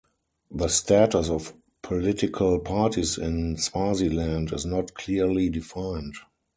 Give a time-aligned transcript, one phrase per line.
[0.49, 1.53] The status of
[1.83, 6.15] political parties in Swaziland is not clearly defined.